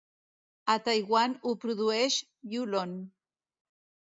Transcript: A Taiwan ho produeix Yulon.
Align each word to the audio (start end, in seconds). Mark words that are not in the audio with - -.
A 0.73 0.77
Taiwan 0.87 1.35
ho 1.45 1.53
produeix 1.65 2.17
Yulon. 2.55 2.97